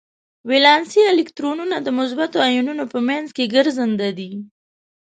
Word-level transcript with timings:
ولانسي 0.49 1.01
الکترونونه 1.13 1.77
د 1.81 1.87
مثبتو 1.99 2.37
ایونونو 2.49 2.83
په 2.93 2.99
منځ 3.07 3.27
کې 3.35 3.51
ګرځننده 3.55 4.09
دي. 4.17 4.31